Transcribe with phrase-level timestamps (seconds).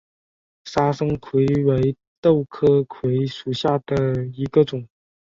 [0.65, 4.87] 砂生槐为豆科槐属下的一个种。